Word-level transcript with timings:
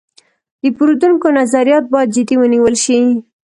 د 0.61 0.63
پیرودونکو 0.75 1.27
نظریات 1.39 1.85
باید 1.93 2.13
جدي 2.15 2.35
ونیول 2.37 2.75
شي. 2.83 2.95